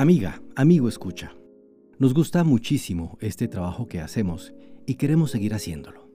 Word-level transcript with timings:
Amiga, 0.00 0.40
amigo 0.56 0.88
escucha. 0.88 1.34
Nos 1.98 2.14
gusta 2.14 2.42
muchísimo 2.42 3.18
este 3.20 3.48
trabajo 3.48 3.86
que 3.86 4.00
hacemos 4.00 4.54
y 4.86 4.94
queremos 4.94 5.30
seguir 5.30 5.52
haciéndolo. 5.52 6.08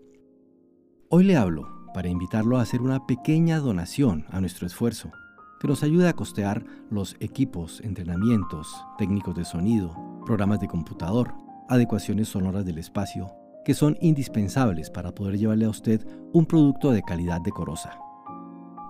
Hoy 1.07 1.23
le 1.23 1.37
hablo 1.37 1.67
para 1.93 2.09
invitarlo 2.09 2.57
a 2.57 2.63
hacer 2.63 2.81
una 2.81 3.05
pequeña 3.05 3.59
donación 3.59 4.25
a 4.31 4.41
nuestro 4.41 4.65
esfuerzo, 4.65 5.11
que 5.59 5.67
nos 5.67 5.83
ayude 5.83 6.09
a 6.09 6.13
costear 6.13 6.65
los 6.89 7.15
equipos, 7.19 7.79
entrenamientos, 7.81 8.75
técnicos 8.97 9.35
de 9.35 9.45
sonido, 9.45 9.95
programas 10.25 10.59
de 10.59 10.67
computador, 10.67 11.35
adecuaciones 11.69 12.27
sonoras 12.27 12.65
del 12.65 12.79
espacio, 12.79 13.27
que 13.65 13.75
son 13.75 13.99
indispensables 14.01 14.89
para 14.89 15.13
poder 15.13 15.37
llevarle 15.37 15.65
a 15.65 15.69
usted 15.69 16.03
un 16.33 16.47
producto 16.47 16.89
de 16.89 17.03
calidad 17.03 17.39
decorosa. 17.39 17.99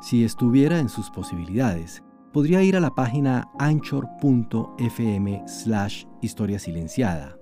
Si 0.01 0.23
estuviera 0.23 0.79
en 0.79 0.87
sus 0.87 1.09
posibilidades, 1.11 2.01
podría 2.35 2.61
ir 2.61 2.75
a 2.75 2.81
la 2.81 2.93
página 2.93 3.49
anchor.fm 3.59 5.43
slash 5.47 6.03
historia 6.21 6.59
silenciada 6.59 7.37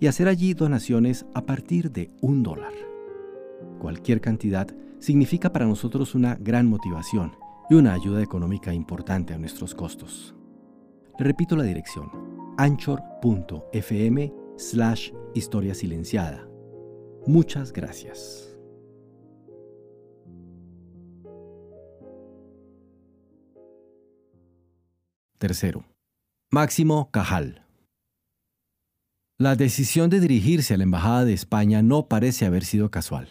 y 0.00 0.06
hacer 0.06 0.28
allí 0.28 0.54
donaciones 0.54 1.26
a 1.34 1.42
partir 1.42 1.90
de 1.90 2.08
un 2.22 2.42
dólar. 2.42 2.72
Cualquier 3.78 4.22
cantidad 4.22 4.66
significa 4.98 5.52
para 5.52 5.66
nosotros 5.66 6.14
una 6.14 6.36
gran 6.36 6.66
motivación 6.66 7.36
y 7.68 7.74
una 7.74 7.92
ayuda 7.92 8.22
económica 8.22 8.72
importante 8.72 9.34
a 9.34 9.38
nuestros 9.38 9.74
costos. 9.74 10.34
Repito 11.18 11.54
la 11.54 11.64
dirección, 11.64 12.08
anchor.fm 12.56 14.32
slash 14.56 15.10
historia 15.34 15.74
silenciada. 15.74 16.48
Muchas 17.26 17.74
gracias. 17.74 18.53
Tercero, 25.38 25.84
Máximo 26.52 27.10
Cajal. 27.10 27.66
La 29.36 29.56
decisión 29.56 30.08
de 30.08 30.20
dirigirse 30.20 30.74
a 30.74 30.76
la 30.76 30.84
Embajada 30.84 31.24
de 31.24 31.32
España 31.32 31.82
no 31.82 32.06
parece 32.06 32.46
haber 32.46 32.64
sido 32.64 32.90
casual. 32.90 33.28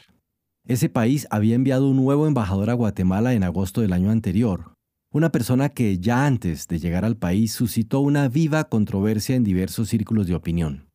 Ese 0.66 0.90
país 0.90 1.28
había 1.32 1.56
enviado 1.56 1.88
un 1.88 1.96
nuevo 1.96 2.28
embajador 2.28 2.70
a 2.70 2.74
Guatemala 2.74 3.34
en 3.34 3.44
agosto 3.44 3.80
del 3.82 3.94
año 3.94 4.12
anterior, 4.12 4.74
una 5.12 5.32
persona 5.32 5.70
que 5.70 5.98
ya 6.00 6.26
antes 6.26 6.68
de 6.68 6.80
llegar 6.80 7.06
al 7.06 7.16
país 7.16 7.54
suscitó 7.54 8.02
una 8.02 8.28
viva 8.28 8.66
controversia 8.66 9.36
en 9.36 9.46
diversos 9.46 9.88
círculos 9.88 10.28
de 10.28 10.36
opinión. 10.36 10.90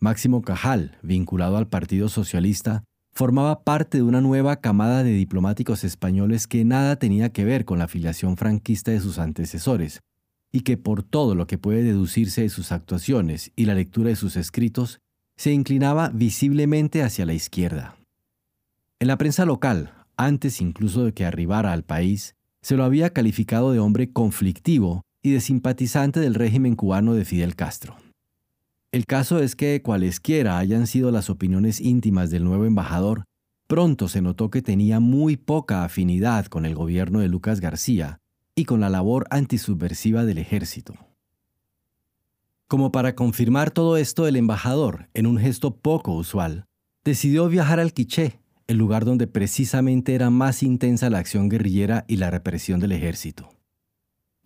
Máximo 0.00 0.42
Cajal, 0.42 0.98
vinculado 1.02 1.56
al 1.56 1.68
Partido 1.68 2.08
Socialista, 2.08 2.82
formaba 3.12 3.62
parte 3.62 3.98
de 3.98 4.02
una 4.02 4.20
nueva 4.20 4.56
camada 4.56 5.04
de 5.04 5.12
diplomáticos 5.12 5.84
españoles 5.84 6.48
que 6.48 6.64
nada 6.64 6.96
tenía 6.96 7.30
que 7.30 7.44
ver 7.44 7.64
con 7.64 7.78
la 7.78 7.84
afiliación 7.84 8.36
franquista 8.36 8.90
de 8.90 9.00
sus 9.00 9.18
antecesores, 9.18 10.00
y 10.56 10.60
que 10.60 10.78
por 10.78 11.02
todo 11.02 11.34
lo 11.34 11.46
que 11.46 11.58
puede 11.58 11.82
deducirse 11.82 12.40
de 12.40 12.48
sus 12.48 12.72
actuaciones 12.72 13.52
y 13.56 13.66
la 13.66 13.74
lectura 13.74 14.08
de 14.08 14.16
sus 14.16 14.36
escritos, 14.36 15.00
se 15.36 15.52
inclinaba 15.52 16.08
visiblemente 16.08 17.02
hacia 17.02 17.26
la 17.26 17.34
izquierda. 17.34 17.98
En 18.98 19.08
la 19.08 19.18
prensa 19.18 19.44
local, 19.44 19.92
antes 20.16 20.62
incluso 20.62 21.04
de 21.04 21.12
que 21.12 21.26
arribara 21.26 21.74
al 21.74 21.82
país, 21.82 22.36
se 22.62 22.74
lo 22.74 22.84
había 22.84 23.10
calificado 23.10 23.70
de 23.70 23.80
hombre 23.80 24.10
conflictivo 24.14 25.02
y 25.22 25.32
de 25.32 25.42
simpatizante 25.42 26.20
del 26.20 26.34
régimen 26.34 26.74
cubano 26.74 27.12
de 27.12 27.26
Fidel 27.26 27.54
Castro. 27.54 27.98
El 28.92 29.04
caso 29.04 29.40
es 29.40 29.56
que, 29.56 29.82
cualesquiera 29.82 30.56
hayan 30.56 30.86
sido 30.86 31.10
las 31.10 31.28
opiniones 31.28 31.82
íntimas 31.82 32.30
del 32.30 32.44
nuevo 32.44 32.64
embajador, 32.64 33.24
pronto 33.66 34.08
se 34.08 34.22
notó 34.22 34.48
que 34.48 34.62
tenía 34.62 35.00
muy 35.00 35.36
poca 35.36 35.84
afinidad 35.84 36.46
con 36.46 36.64
el 36.64 36.74
gobierno 36.74 37.20
de 37.20 37.28
Lucas 37.28 37.60
García 37.60 38.20
y 38.56 38.64
con 38.64 38.80
la 38.80 38.88
labor 38.88 39.26
antisubversiva 39.30 40.24
del 40.24 40.38
ejército. 40.38 40.94
Como 42.66 42.90
para 42.90 43.14
confirmar 43.14 43.70
todo 43.70 43.96
esto, 43.96 44.26
el 44.26 44.34
embajador, 44.34 45.08
en 45.14 45.26
un 45.26 45.38
gesto 45.38 45.76
poco 45.76 46.14
usual, 46.14 46.64
decidió 47.04 47.48
viajar 47.48 47.78
al 47.78 47.92
Quiché, 47.92 48.40
el 48.66 48.78
lugar 48.78 49.04
donde 49.04 49.28
precisamente 49.28 50.14
era 50.14 50.30
más 50.30 50.64
intensa 50.64 51.10
la 51.10 51.18
acción 51.18 51.48
guerrillera 51.48 52.04
y 52.08 52.16
la 52.16 52.30
represión 52.30 52.80
del 52.80 52.92
ejército. 52.92 53.50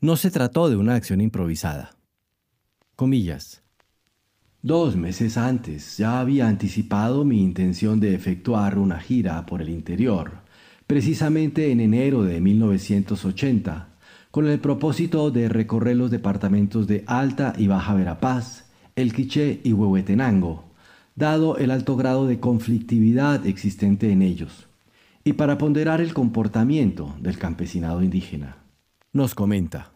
No 0.00 0.16
se 0.16 0.30
trató 0.30 0.68
de 0.68 0.76
una 0.76 0.96
acción 0.96 1.20
improvisada. 1.20 1.96
Comillas. 2.96 3.62
Dos 4.60 4.96
meses 4.96 5.38
antes 5.38 5.96
ya 5.96 6.20
había 6.20 6.48
anticipado 6.48 7.24
mi 7.24 7.42
intención 7.42 8.00
de 8.00 8.14
efectuar 8.14 8.78
una 8.78 9.00
gira 9.00 9.46
por 9.46 9.62
el 9.62 9.70
interior, 9.70 10.42
precisamente 10.86 11.70
en 11.70 11.80
enero 11.80 12.24
de 12.24 12.42
1980, 12.42 13.89
con 14.30 14.46
el 14.46 14.60
propósito 14.60 15.30
de 15.30 15.48
recorrer 15.48 15.96
los 15.96 16.10
departamentos 16.10 16.86
de 16.86 17.04
Alta 17.06 17.52
y 17.56 17.66
Baja 17.66 17.94
Verapaz, 17.94 18.66
El 18.94 19.12
Quiché 19.12 19.60
y 19.64 19.72
Huehuetenango, 19.72 20.64
dado 21.16 21.56
el 21.58 21.70
alto 21.70 21.96
grado 21.96 22.26
de 22.26 22.38
conflictividad 22.38 23.46
existente 23.46 24.12
en 24.12 24.22
ellos, 24.22 24.68
y 25.24 25.34
para 25.34 25.58
ponderar 25.58 26.00
el 26.00 26.14
comportamiento 26.14 27.14
del 27.20 27.38
campesinado 27.38 28.02
indígena. 28.02 28.58
Nos 29.12 29.34
comenta. 29.34 29.92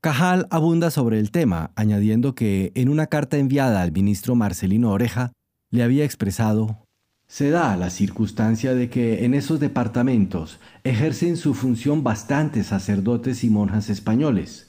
Cajal 0.00 0.46
abunda 0.50 0.90
sobre 0.90 1.18
el 1.18 1.30
tema, 1.30 1.72
añadiendo 1.74 2.34
que 2.34 2.70
en 2.74 2.88
una 2.88 3.06
carta 3.06 3.36
enviada 3.38 3.82
al 3.82 3.90
ministro 3.90 4.34
Marcelino 4.36 4.92
Oreja 4.92 5.32
le 5.70 5.82
había 5.82 6.04
expresado 6.04 6.86
se 7.28 7.50
da 7.50 7.76
la 7.76 7.90
circunstancia 7.90 8.74
de 8.74 8.88
que 8.88 9.26
en 9.26 9.34
esos 9.34 9.60
departamentos 9.60 10.58
ejercen 10.82 11.36
su 11.36 11.52
función 11.52 12.02
bastantes 12.02 12.68
sacerdotes 12.68 13.44
y 13.44 13.50
monjas 13.50 13.90
españoles, 13.90 14.66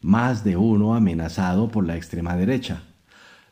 más 0.00 0.42
de 0.42 0.56
uno 0.56 0.96
amenazado 0.96 1.68
por 1.68 1.86
la 1.86 1.96
extrema 1.96 2.36
derecha, 2.36 2.82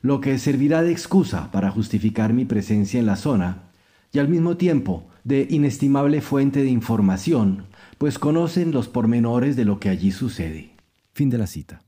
lo 0.03 0.21
que 0.21 0.37
servirá 0.39 0.83
de 0.83 0.91
excusa 0.91 1.53
para 1.53 1.71
justificar 1.71 2.33
mi 2.33 2.45
presencia 2.45 2.99
en 2.99 3.07
la 3.07 3.17
zona 3.17 3.71
y 4.13 4.19
al 4.19 4.29
mismo 4.29 4.57
tiempo 4.57 5.07
de 5.23 5.47
inestimable 5.49 6.21
fuente 6.21 6.63
de 6.65 6.71
información, 6.71 7.67
pues 7.99 8.19
conocen 8.19 8.73
los 8.73 8.89
pormenores 8.89 9.55
de 9.55 9.65
lo 9.65 9.79
que 9.79 9.91
allí 9.91 10.11
sucede. 10.11 10.73
Fin 11.13 11.31
de 11.31 11.39
la 11.39 11.47
cita. 11.47 11.83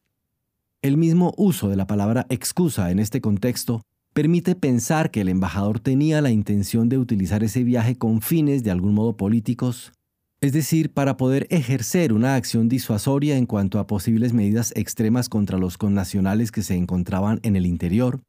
El 0.80 0.96
mismo 0.96 1.34
uso 1.36 1.68
de 1.68 1.76
la 1.76 1.86
palabra 1.86 2.26
excusa 2.28 2.90
en 2.90 3.00
este 3.00 3.20
contexto 3.20 3.82
permite 4.12 4.54
pensar 4.54 5.10
que 5.10 5.22
el 5.22 5.28
embajador 5.28 5.80
tenía 5.80 6.20
la 6.20 6.30
intención 6.30 6.88
de 6.88 6.98
utilizar 6.98 7.42
ese 7.42 7.64
viaje 7.64 7.96
con 7.96 8.20
fines 8.20 8.62
de 8.62 8.70
algún 8.70 8.94
modo 8.94 9.16
políticos, 9.16 9.92
es 10.40 10.52
decir, 10.52 10.92
para 10.92 11.16
poder 11.16 11.46
ejercer 11.50 12.12
una 12.12 12.34
acción 12.34 12.68
disuasoria 12.68 13.36
en 13.36 13.46
cuanto 13.46 13.78
a 13.78 13.86
posibles 13.86 14.32
medidas 14.32 14.72
extremas 14.76 15.28
contra 15.28 15.56
los 15.56 15.78
connacionales 15.78 16.50
que 16.50 16.62
se 16.62 16.74
encontraban 16.74 17.38
en 17.42 17.56
el 17.56 17.64
interior, 17.64 18.20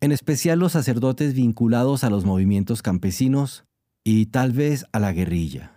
en 0.00 0.12
especial 0.12 0.58
los 0.58 0.72
sacerdotes 0.72 1.32
vinculados 1.32 2.04
a 2.04 2.10
los 2.10 2.24
movimientos 2.24 2.82
campesinos 2.82 3.64
y 4.04 4.26
tal 4.26 4.52
vez 4.52 4.84
a 4.92 5.00
la 5.00 5.12
guerrilla. 5.12 5.72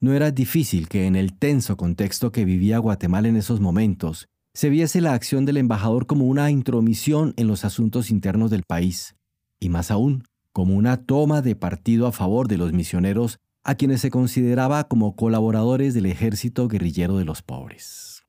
No 0.00 0.12
era 0.12 0.30
difícil 0.30 0.86
que 0.88 1.06
en 1.06 1.16
el 1.16 1.32
tenso 1.32 1.78
contexto 1.78 2.30
que 2.30 2.44
vivía 2.44 2.76
Guatemala 2.76 3.28
en 3.28 3.36
esos 3.36 3.60
momentos, 3.60 4.28
se 4.54 4.70
viese 4.70 5.00
la 5.00 5.12
acción 5.12 5.44
del 5.44 5.56
embajador 5.56 6.06
como 6.06 6.26
una 6.26 6.50
intromisión 6.50 7.34
en 7.36 7.48
los 7.48 7.64
asuntos 7.64 8.10
internos 8.10 8.50
del 8.50 8.62
país, 8.62 9.16
y 9.58 9.68
más 9.68 9.90
aún, 9.90 10.24
como 10.52 10.76
una 10.76 11.04
toma 11.04 11.42
de 11.42 11.56
partido 11.56 12.06
a 12.06 12.12
favor 12.12 12.46
de 12.46 12.56
los 12.56 12.72
misioneros 12.72 13.40
a 13.64 13.74
quienes 13.74 14.00
se 14.00 14.10
consideraba 14.10 14.84
como 14.84 15.16
colaboradores 15.16 15.94
del 15.94 16.06
ejército 16.06 16.68
guerrillero 16.68 17.18
de 17.18 17.24
los 17.24 17.42
pobres. 17.42 18.22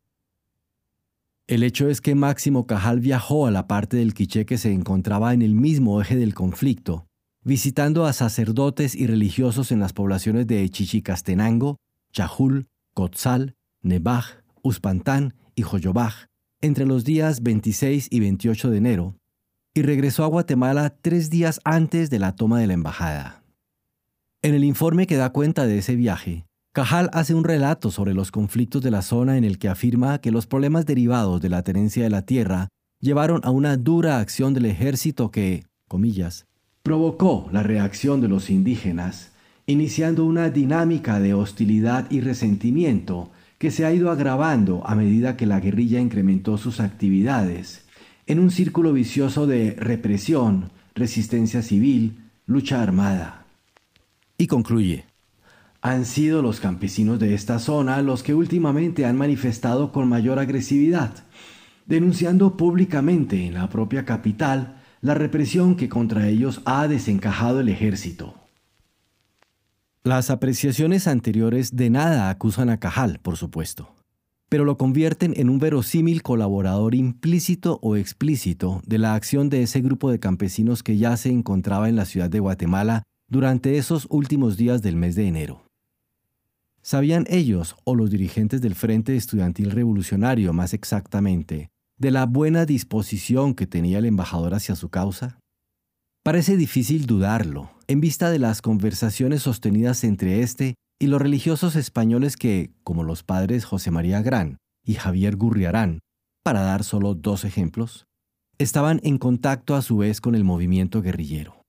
El 1.48 1.62
hecho 1.62 1.90
es 1.90 2.02
que 2.02 2.16
Máximo 2.16 2.66
Cajal 2.66 3.02
viajó 3.02 3.46
a 3.46 3.52
la 3.52 3.68
parte 3.68 3.98
del 3.98 4.16
Quiché 4.16 4.48
que 4.48 4.58
se 4.58 4.72
encontraba 4.74 5.34
en 5.36 5.44
el 5.44 5.54
mismo 5.54 6.02
eje 6.02 6.16
del 6.16 6.34
conflicto, 6.34 7.06
visitando 7.44 8.06
a 8.06 8.14
sacerdotes 8.14 8.96
y 8.96 9.06
religiosos 9.06 9.72
en 9.72 9.80
las 9.80 9.94
poblaciones 9.94 10.48
de 10.48 10.68
Chichicastenango, 10.68 11.78
Chajul, 12.12 12.68
Cotzal, 12.96 13.56
Nebaj, 13.84 14.45
Uspantán 14.66 15.36
y 15.54 15.62
Joyobaj 15.62 16.26
entre 16.60 16.88
los 16.88 17.04
días 17.04 17.44
26 17.44 18.08
y 18.10 18.20
28 18.20 18.72
de 18.72 18.78
enero 18.78 19.16
y 19.76 19.84
regresó 19.84 20.24
a 20.24 20.28
Guatemala 20.28 20.96
tres 21.02 21.30
días 21.30 21.62
antes 21.64 22.10
de 22.10 22.18
la 22.18 22.36
toma 22.36 22.60
de 22.60 22.66
la 22.66 22.74
embajada. 22.74 23.44
En 24.42 24.56
el 24.56 24.64
informe 24.64 25.06
que 25.06 25.18
da 25.18 25.32
cuenta 25.32 25.68
de 25.68 25.78
ese 25.78 25.96
viaje, 25.96 26.46
Cajal 26.74 27.12
hace 27.14 27.36
un 27.36 27.44
relato 27.44 27.92
sobre 27.92 28.16
los 28.16 28.32
conflictos 28.32 28.82
de 28.82 28.90
la 28.90 29.04
zona 29.04 29.38
en 29.38 29.44
el 29.44 29.60
que 29.60 29.70
afirma 29.70 30.20
que 30.20 30.32
los 30.32 30.48
problemas 30.48 30.88
derivados 30.88 31.42
de 31.42 31.50
la 31.50 31.62
tenencia 31.62 32.04
de 32.04 32.10
la 32.10 32.24
tierra 32.24 32.70
llevaron 33.00 33.42
a 33.44 33.52
una 33.52 33.78
dura 33.78 34.20
acción 34.20 34.56
del 34.56 34.66
ejército 34.66 35.30
que, 35.30 35.66
comillas, 35.88 36.48
provocó 36.82 37.50
la 37.52 37.62
reacción 37.62 38.20
de 38.20 38.30
los 38.30 38.50
indígenas, 38.50 39.32
iniciando 39.68 40.26
una 40.26 40.50
dinámica 40.50 41.20
de 41.20 41.36
hostilidad 41.36 42.10
y 42.10 42.22
resentimiento 42.22 43.30
que 43.66 43.72
se 43.72 43.84
ha 43.84 43.92
ido 43.92 44.12
agravando 44.12 44.86
a 44.86 44.94
medida 44.94 45.36
que 45.38 45.48
la 45.48 45.60
guerrilla 45.60 46.00
incrementó 46.00 46.60
sus 46.60 46.80
actividades, 46.80 47.84
en 48.28 48.38
un 48.38 48.52
círculo 48.52 48.94
vicioso 48.94 49.48
de 49.48 49.76
represión, 49.80 50.70
resistencia 50.94 51.64
civil, 51.64 52.30
lucha 52.46 52.84
armada. 52.84 53.48
Y 54.38 54.46
concluye, 54.46 55.06
han 55.82 56.06
sido 56.06 56.44
los 56.44 56.60
campesinos 56.60 57.18
de 57.18 57.34
esta 57.34 57.58
zona 57.58 58.04
los 58.04 58.22
que 58.22 58.36
últimamente 58.36 59.04
han 59.04 59.18
manifestado 59.18 59.92
con 59.92 60.08
mayor 60.08 60.38
agresividad, 60.38 61.24
denunciando 61.88 62.58
públicamente 62.58 63.48
en 63.48 63.56
la 63.56 63.68
propia 63.72 64.06
capital 64.06 64.84
la 65.02 65.16
represión 65.16 65.76
que 65.76 65.90
contra 65.90 66.28
ellos 66.28 66.62
ha 66.66 66.88
desencajado 66.88 67.62
el 67.62 67.70
ejército. 67.70 68.45
Las 70.06 70.30
apreciaciones 70.30 71.08
anteriores 71.08 71.76
de 71.76 71.90
nada 71.90 72.30
acusan 72.30 72.70
a 72.70 72.80
Cajal, 72.80 73.18
por 73.24 73.38
supuesto, 73.38 73.96
pero 74.50 74.64
lo 74.64 74.78
convierten 74.78 75.34
en 75.36 75.50
un 75.50 75.58
verosímil 75.58 76.22
colaborador 76.22 76.94
implícito 76.94 77.80
o 77.82 77.96
explícito 77.96 78.84
de 78.86 79.00
la 79.00 79.16
acción 79.16 79.50
de 79.50 79.64
ese 79.64 79.82
grupo 79.82 80.12
de 80.12 80.20
campesinos 80.20 80.84
que 80.84 80.98
ya 80.98 81.18
se 81.18 81.32
encontraba 81.32 81.90
en 81.90 81.96
la 81.96 82.06
ciudad 82.06 82.30
de 82.30 82.40
Guatemala 82.40 83.02
durante 83.30 83.80
esos 83.80 84.06
últimos 84.12 84.58
días 84.58 84.84
del 84.84 84.96
mes 84.96 85.16
de 85.16 85.26
enero. 85.26 85.64
¿Sabían 86.84 87.26
ellos, 87.28 87.76
o 87.84 87.96
los 87.96 88.12
dirigentes 88.12 88.62
del 88.62 88.76
Frente 88.76 89.16
Estudiantil 89.16 89.72
Revolucionario 89.72 90.54
más 90.54 90.76
exactamente, 90.76 91.72
de 91.98 92.12
la 92.12 92.28
buena 92.28 92.68
disposición 92.68 93.56
que 93.56 93.66
tenía 93.66 93.98
el 93.98 94.06
embajador 94.06 94.54
hacia 94.54 94.76
su 94.76 94.90
causa? 94.90 95.40
Parece 96.22 96.58
difícil 96.58 97.08
dudarlo, 97.08 97.72
en 97.88 98.02
vista 98.02 98.32
de 98.32 98.40
las 98.40 98.62
conversaciones 98.62 99.44
sostenidas 99.44 100.04
entre 100.04 100.42
éste 100.42 100.76
y 101.00 101.08
los 101.08 101.22
religiosos 101.22 101.76
españoles 101.76 102.38
que, 102.38 102.72
como 102.84 103.04
los 103.04 103.24
padres 103.24 103.66
José 103.66 103.92
María 103.92 104.22
Gran 104.22 104.58
y 104.84 104.96
Javier 104.96 105.36
Gurriarán, 105.36 106.00
para 106.44 106.62
dar 106.62 106.84
solo 106.84 107.16
dos 107.16 107.44
ejemplos, 107.44 108.06
estaban 108.58 109.00
en 109.04 109.18
contacto 109.18 109.76
a 109.76 109.82
su 109.82 109.98
vez 109.98 110.22
con 110.22 110.36
el 110.36 110.44
movimiento 110.44 111.02
guerrillero. 111.02 111.62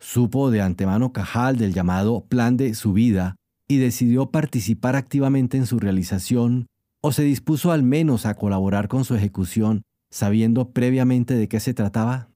Supo 0.00 0.50
de 0.50 0.62
antemano 0.62 1.12
Cajal 1.12 1.56
del 1.56 1.74
llamado 1.74 2.24
Plan 2.26 2.56
de 2.56 2.74
su 2.74 2.92
vida 2.92 3.36
y 3.66 3.78
decidió 3.78 4.30
participar 4.30 4.94
activamente 4.94 5.56
en 5.56 5.66
su 5.66 5.78
realización 5.78 6.66
o 7.00 7.12
se 7.12 7.22
dispuso 7.22 7.72
al 7.72 7.82
menos 7.82 8.26
a 8.26 8.34
colaborar 8.34 8.88
con 8.88 9.04
su 9.04 9.14
ejecución, 9.14 9.82
sabiendo 10.10 10.70
previamente 10.70 11.34
de 11.34 11.48
qué 11.48 11.60
se 11.60 11.74
trataba? 11.74 12.30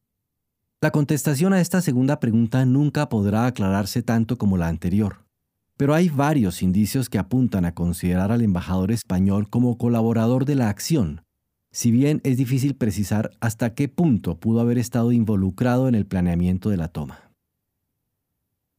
La 0.83 0.91
contestación 0.91 1.53
a 1.53 1.61
esta 1.61 1.81
segunda 1.81 2.19
pregunta 2.19 2.67
nunca 2.67 3.09
podrá 3.09 3.47
aclararse 3.47 4.03
tanto 4.03 4.37
como 4.37 4.57
la 4.57 4.67
anterior, 4.67 5.25
pero 5.77 5.95
hay 5.95 6.09
varios 6.09 6.61
indicios 6.61 7.09
que 7.09 7.19
apuntan 7.19 7.65
a 7.65 7.73
considerar 7.73 8.33
al 8.33 8.43
embajador 8.43 8.91
español 8.91 9.49
como 9.49 9.79
colaborador 9.79 10.45
de 10.45 10.57
la 10.57 10.69
acción, 10.69 11.23
si 11.71 11.93
bien 11.93 12.21
es 12.25 12.37
difícil 12.37 12.75
precisar 12.75 13.31
hasta 13.39 13.75
qué 13.75 13.87
punto 13.87 14.41
pudo 14.41 14.59
haber 14.59 14.77
estado 14.77 15.13
involucrado 15.13 15.87
en 15.87 15.95
el 15.95 16.05
planeamiento 16.05 16.69
de 16.69 16.79
la 16.79 16.89
toma. 16.89 17.31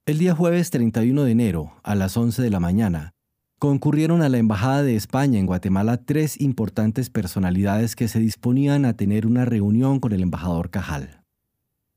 El 0.05 0.17
día 0.17 0.35
jueves 0.35 0.71
31 0.71 1.23
de 1.23 1.31
enero, 1.31 1.71
a 1.83 1.95
las 1.95 2.17
11 2.17 2.41
de 2.41 2.49
la 2.49 2.59
mañana, 2.59 3.13
concurrieron 3.59 4.21
a 4.21 4.27
la 4.27 4.39
Embajada 4.39 4.83
de 4.83 4.97
España 4.97 5.39
en 5.39 5.45
Guatemala 5.45 5.95
tres 5.95 6.41
importantes 6.41 7.09
personalidades 7.09 7.95
que 7.95 8.09
se 8.09 8.19
disponían 8.19 8.83
a 8.83 8.97
tener 8.97 9.25
una 9.25 9.45
reunión 9.45 10.01
con 10.01 10.11
el 10.11 10.21
embajador 10.21 10.69
Cajal. 10.69 11.22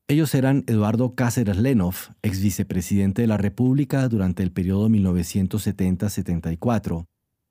Ellos 0.08 0.36
eran 0.36 0.62
Eduardo 0.68 1.16
Cáceres 1.16 1.56
Lenoff, 1.56 2.10
ex 2.22 2.40
vicepresidente 2.40 3.22
de 3.22 3.28
la 3.28 3.38
República 3.38 4.08
durante 4.08 4.44
el 4.44 4.52
periodo 4.52 4.88
1970-74, 4.88 7.06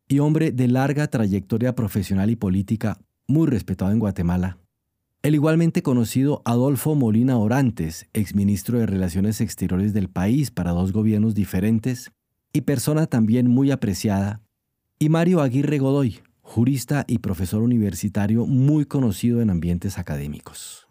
y 0.08 0.20
hombre 0.20 0.54
de 0.54 0.70
larga 0.70 1.08
trayectoria 1.08 1.76
profesional 1.76 2.30
y 2.30 2.38
política, 2.38 2.98
muy 3.28 3.48
respetado 3.48 3.92
en 3.92 4.00
Guatemala. 4.00 4.58
El 5.22 5.36
igualmente 5.36 5.84
conocido 5.84 6.42
Adolfo 6.46 6.96
Molina 6.96 7.38
Orantes, 7.38 8.08
exministro 8.14 8.80
de 8.80 8.86
Relaciones 8.86 9.42
Exteriores 9.42 9.94
del 9.94 10.08
país 10.08 10.50
para 10.50 10.72
dos 10.72 10.94
gobiernos 10.94 11.36
diferentes, 11.36 12.14
y 12.54 12.62
persona 12.62 13.08
también 13.08 13.50
muy 13.50 13.72
apreciada, 13.72 14.40
y 14.98 15.10
Mario 15.10 15.42
Aguirre 15.42 15.80
Godoy, 15.80 16.22
jurista 16.40 17.04
y 17.06 17.18
profesor 17.18 17.64
universitario 17.64 18.46
muy 18.46 18.86
conocido 18.86 19.42
en 19.42 19.50
ambientes 19.50 19.98
académicos. 19.98 20.85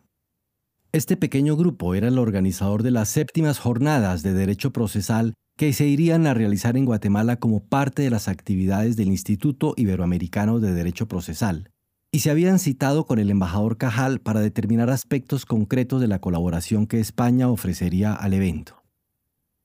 Este 0.95 1.17
pequeño 1.17 1.57
grupo 1.57 1.97
era 1.97 2.07
el 2.07 2.21
organizador 2.21 2.85
de 2.85 2.93
las 2.93 3.09
séptimas 3.09 3.59
jornadas 3.59 4.23
de 4.23 4.33
derecho 4.33 4.73
procesal 4.73 5.35
que 5.57 5.73
se 5.73 5.89
irían 5.89 6.25
a 6.29 6.35
realizar 6.35 6.77
en 6.77 6.85
Guatemala 6.85 7.35
como 7.35 7.65
parte 7.65 8.03
de 8.03 8.11
las 8.11 8.29
actividades 8.29 8.95
del 8.95 9.09
Instituto 9.09 9.75
Iberoamericano 9.77 10.61
de 10.61 10.73
Derecho 10.73 11.09
Procesal, 11.09 11.73
y 12.13 12.21
se 12.21 12.31
habían 12.31 12.61
citado 12.61 13.07
con 13.07 13.19
el 13.19 13.31
embajador 13.31 13.77
Cajal 13.77 14.21
para 14.21 14.39
determinar 14.39 14.89
aspectos 14.89 15.47
concretos 15.47 16.01
de 16.01 16.07
la 16.07 16.21
colaboración 16.21 16.87
que 16.87 17.01
España 17.01 17.49
ofrecería 17.49 18.15
al 18.15 18.33
evento. 18.33 18.85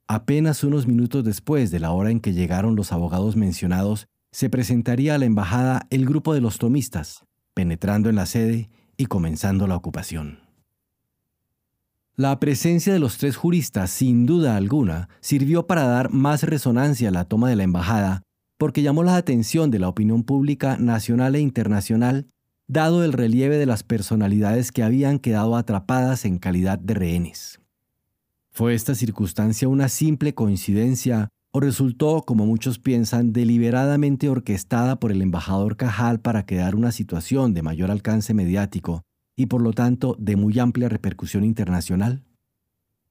Apenas 0.07 0.63
unos 0.63 0.87
minutos 0.87 1.23
después 1.23 1.69
de 1.69 1.79
la 1.79 1.91
hora 1.91 2.09
en 2.09 2.21
que 2.21 2.33
llegaron 2.33 2.75
los 2.75 2.91
abogados 2.91 3.35
mencionados, 3.35 4.07
se 4.31 4.49
presentaría 4.49 5.13
a 5.13 5.19
la 5.19 5.25
embajada 5.25 5.85
el 5.91 6.07
grupo 6.07 6.33
de 6.33 6.41
los 6.41 6.57
tomistas, 6.57 7.23
penetrando 7.53 8.09
en 8.09 8.15
la 8.15 8.25
sede 8.25 8.71
y 8.97 9.05
comenzando 9.05 9.67
la 9.67 9.75
ocupación. 9.75 10.48
La 12.19 12.38
presencia 12.38 12.92
de 12.92 13.00
los 13.00 13.18
tres 13.18 13.38
juristas, 13.38 13.92
sin 13.92 14.25
duda 14.25 14.57
alguna, 14.57 15.07
sirvió 15.21 15.68
para 15.68 15.83
dar 15.83 16.12
más 16.12 16.44
resonancia 16.44 17.07
a 17.07 17.12
la 17.13 17.24
toma 17.24 17.48
de 17.48 17.56
la 17.56 17.63
embajada, 17.63 18.24
porque 18.57 18.81
llamó 18.81 19.06
la 19.06 19.16
atención 19.16 19.71
de 19.71 19.80
la 19.80 19.88
opinión 19.88 20.25
pública 20.25 20.75
nacional 20.75 21.36
e 21.36 21.39
internacional, 21.39 22.27
dado 22.68 23.06
el 23.06 23.13
relieve 23.13 23.57
de 23.57 23.66
las 23.66 23.83
personalidades 23.83 24.74
que 24.74 24.83
habían 24.83 25.19
quedado 25.19 25.56
atrapadas 25.56 26.25
en 26.25 26.39
calidad 26.39 26.77
de 26.77 26.94
rehenes. 26.95 27.62
¿Fue 28.51 28.74
esta 28.74 28.95
circunstancia 28.95 29.69
una 29.69 29.88
simple 29.88 30.33
coincidencia 30.33 31.30
o 31.51 31.62
resultó, 31.62 32.24
como 32.24 32.45
muchos 32.45 32.80
piensan, 32.80 33.31
deliberadamente 33.31 34.27
orquestada 34.27 35.00
por 35.00 35.13
el 35.13 35.21
embajador 35.21 35.77
Cajal 35.77 36.19
para 36.19 36.45
crear 36.45 36.75
una 36.75 36.92
situación 36.92 37.54
de 37.54 37.62
mayor 37.62 37.92
alcance 37.92 38.33
mediático 38.33 39.06
y 39.39 39.47
por 39.47 39.62
lo 39.62 39.74
tanto 39.74 40.15
de 40.19 40.36
muy 40.36 40.59
amplia 40.59 40.89
repercusión 40.89 41.44
internacional? 41.44 42.24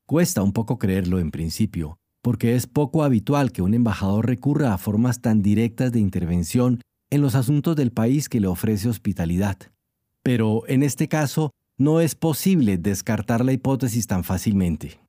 Cuesta 0.07 0.43
un 0.43 0.53
poco 0.53 0.79
creerlo 0.79 1.19
en 1.19 1.33
principio, 1.33 1.99
porque 2.23 2.55
es 2.55 2.69
poco 2.69 3.03
habitual 3.03 3.51
que 3.51 3.63
un 3.63 3.75
embajador 3.75 4.27
recurra 4.27 4.73
a 4.73 4.79
formas 4.79 5.21
tan 5.21 5.43
directas 5.43 5.91
de 5.91 5.99
intervención 5.99 6.81
en 7.11 7.23
los 7.23 7.35
asuntos 7.35 7.75
del 7.75 7.91
país 7.91 8.29
que 8.29 8.39
le 8.39 8.47
ofrece 8.47 8.89
hospitalidad. 8.89 9.57
Pero 10.23 10.63
en 10.69 10.83
este 10.83 11.09
caso 11.09 11.51
no 11.77 12.01
es 12.01 12.15
posible 12.15 12.79
descartar 12.79 13.45
la 13.45 13.53
hipótesis 13.53 14.07
tan 14.07 14.23
fácilmente 14.23 15.01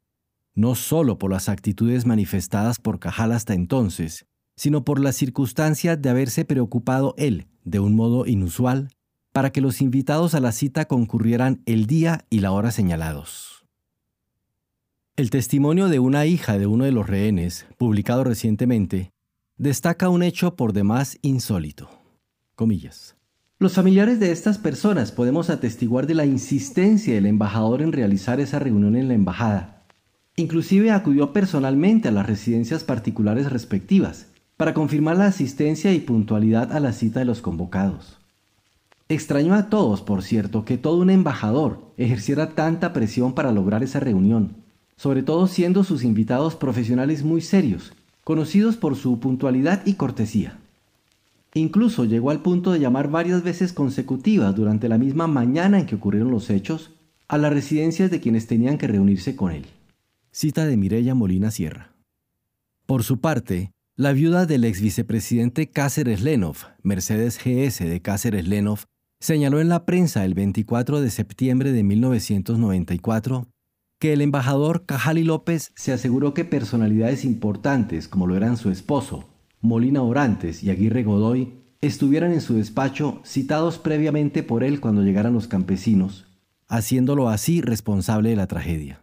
no 0.60 0.75
solo 0.75 1.18
por 1.18 1.31
las 1.31 1.48
actitudes 1.48 2.06
manifestadas 2.06 2.80
por 2.80 3.00
Cajal 3.00 3.31
hasta 3.31 3.54
entonces, 3.54 4.25
sino 4.57 4.83
por 4.83 5.00
la 5.00 5.13
circunstancia 5.13 5.95
de 5.95 6.10
haberse 6.10 6.44
preocupado 6.44 7.13
él, 7.18 7.48
de 7.63 7.80
un 7.80 7.95
modo 7.95 8.25
inusual, 8.25 8.89
para 9.39 9.53
que 9.53 9.62
los 9.62 9.80
invitados 9.80 10.36
a 10.36 10.41
la 10.41 10.51
cita 10.51 10.83
concurrieran 10.83 11.62
el 11.65 11.86
día 11.86 12.25
y 12.29 12.41
la 12.41 12.51
hora 12.51 12.72
señalados. 12.72 13.63
El 15.15 15.29
testimonio 15.29 15.88
de 15.88 16.00
una 16.00 16.25
hija 16.25 16.58
de 16.58 16.67
uno 16.67 16.84
de 16.84 16.91
los 16.91 17.08
rehenes, 17.08 17.65
publicado 17.77 18.25
recientemente, 18.25 19.13
destaca 19.55 20.10
un 20.10 20.24
hecho 20.24 20.58
por 20.58 20.74
demás 20.74 21.19
insólito. 21.22 21.89
Los 23.60 23.75
familiares 23.75 24.19
de 24.19 24.34
estas 24.34 24.58
personas 24.58 25.13
podemos 25.13 25.50
atestiguar 25.50 26.05
de 26.05 26.15
la 26.15 26.25
insistencia 26.25 27.13
del 27.13 27.25
embajador 27.25 27.81
en 27.81 27.93
realizar 27.93 28.41
esa 28.41 28.60
reunión 28.60 28.98
en 28.98 29.08
la 29.08 29.13
embajada, 29.13 29.86
Inclusive 30.36 30.91
acudió 30.91 31.31
personalmente 31.31 32.10
a 32.10 32.12
las 32.12 32.27
residencias 32.27 32.84
particulares 32.84 33.50
respectivas 33.50 34.27
para 34.58 34.74
confirmar 34.74 35.15
la 35.15 35.27
asistencia 35.27 35.93
y 35.93 36.01
puntualidad 36.01 36.74
a 36.74 36.81
la 36.81 36.91
cita 36.91 37.19
de 37.19 37.25
los 37.25 37.41
convocados. 37.41 38.18
Extrañó 39.12 39.56
a 39.56 39.70
todos, 39.70 40.04
por 40.04 40.22
cierto, 40.22 40.66
que 40.66 40.78
todo 40.78 40.98
un 40.98 41.10
embajador 41.10 41.92
ejerciera 41.98 42.51
tanta 42.51 42.94
presión 42.94 43.34
para 43.34 43.51
lograr 43.51 43.82
esa 43.82 44.00
reunión, 44.00 44.58
sobre 44.98 45.24
todo 45.24 45.48
siendo 45.48 45.84
sus 45.84 46.04
invitados 46.04 46.56
profesionales 46.56 47.24
muy 47.24 47.42
serios, 47.42 47.94
conocidos 48.24 48.78
por 48.78 48.96
su 48.96 49.20
puntualidad 49.20 49.82
y 49.88 49.96
cortesía. 49.96 50.60
Incluso 51.56 52.06
llegó 52.06 52.30
al 52.30 52.44
punto 52.44 52.72
de 52.72 52.80
llamar 52.80 53.10
varias 53.10 53.42
veces 53.42 53.74
consecutivas 53.74 54.56
durante 54.56 54.88
la 54.88 55.00
misma 55.00 55.25
mañana 55.25 55.80
en 55.80 55.88
que 55.88 55.96
ocurrieron 55.96 56.30
los 56.30 56.51
hechos 56.51 56.92
a 57.28 57.39
las 57.39 57.51
residencias 57.51 58.12
de 58.12 58.20
quienes 58.20 58.46
tenían 58.46 58.78
que 58.78 58.88
reunirse 58.88 59.36
con 59.36 59.51
él. 59.51 59.66
Cita 60.32 60.68
de 60.68 60.78
Mireya 60.78 61.16
Molina 61.16 61.50
Sierra. 61.50 61.96
Por 62.86 63.04
su 63.04 63.20
parte, 63.20 63.72
la 63.96 64.13
viuda 64.13 64.46
del 64.46 64.63
ex 64.66 64.80
vicepresidente 64.82 65.68
Cáceres 65.68 66.22
Lenov, 66.22 66.58
Mercedes 66.84 67.39
GS 67.44 67.84
de 67.84 68.01
Cáceres 68.01 68.48
Lenov, 68.48 68.86
señaló 69.19 69.59
en 69.59 69.69
la 69.69 69.85
prensa 69.85 70.23
el 70.25 70.33
24 70.33 71.01
de 71.01 71.09
septiembre 71.09 71.71
de 71.71 71.83
1994 71.83 73.47
que 73.99 74.13
el 74.13 74.21
embajador 74.21 74.85
Cajali 74.85 75.23
López 75.23 75.71
se 75.75 75.91
aseguró 75.91 76.33
que 76.33 76.45
personalidades 76.45 77.25
importantes, 77.25 78.07
como 78.07 78.27
lo 78.27 78.38
eran 78.38 78.55
su 78.55 78.71
esposo, 78.71 79.29
Molina 79.59 80.01
Orantes 80.01 80.63
y 80.63 80.69
Aguirre 80.69 81.03
Godoy, 81.03 81.59
estuvieran 81.81 82.31
en 82.31 82.39
su 82.39 82.55
despacho 82.55 83.21
citados 83.25 83.77
previamente 83.77 84.41
por 84.41 84.63
él 84.63 84.79
cuando 84.79 85.01
llegaran 85.01 85.33
los 85.33 85.49
campesinos, 85.49 86.27
haciéndolo 86.69 87.27
así 87.27 87.61
responsable 87.61 88.29
de 88.29 88.35
la 88.38 88.47
tragedia. 88.47 89.01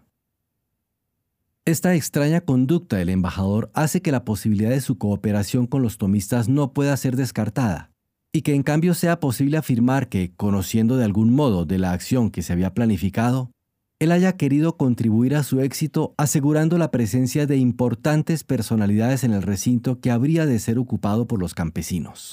Esta 1.66 1.94
extraña 1.94 2.40
conducta 2.40 2.96
del 2.96 3.11
embajador 3.11 3.70
hace 3.75 4.00
que 4.00 4.12
la 4.12 4.25
posibilidad 4.25 4.70
de 4.70 4.80
su 4.80 4.96
cooperación 4.96 5.66
con 5.66 5.82
los 5.82 5.99
tomistas 5.99 6.49
no 6.49 6.73
pueda 6.73 6.96
ser 6.96 7.16
descartada, 7.16 7.90
y 8.37 8.43
que 8.43 8.55
en 8.55 8.62
cambio 8.62 8.93
sea 8.93 9.19
posible 9.19 9.57
afirmar 9.57 10.11
que, 10.11 10.35
conociendo 10.37 10.99
de 10.99 11.07
algún 11.07 11.35
modo 11.35 11.64
de 11.64 11.78
la 11.78 11.93
acción 11.93 12.31
que 12.31 12.43
se 12.43 12.52
había 12.52 12.75
planificado, 12.75 13.50
él 13.99 14.12
haya 14.12 14.37
querido 14.37 14.76
contribuir 14.76 15.35
a 15.35 15.43
su 15.43 15.62
éxito 15.62 16.14
asegurando 16.19 16.76
la 16.76 16.90
presencia 16.90 17.47
de 17.47 17.57
importantes 17.57 18.45
personalidades 18.45 19.25
en 19.25 19.33
el 19.33 19.40
recinto 19.40 20.00
que 20.00 20.11
habría 20.11 20.45
de 20.45 20.59
ser 20.59 20.78
ocupado 20.78 21.26
por 21.26 21.40
los 21.40 21.55
campesinos. 21.55 22.28